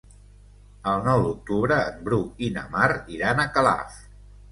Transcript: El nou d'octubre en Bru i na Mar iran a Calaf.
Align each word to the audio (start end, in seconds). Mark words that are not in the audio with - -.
El 0.93 1.03
nou 1.07 1.19
d'octubre 1.25 1.77
en 1.89 1.99
Bru 2.07 2.19
i 2.47 2.49
na 2.55 2.63
Mar 2.77 2.87
iran 3.17 3.43
a 3.45 3.47
Calaf. 3.59 4.01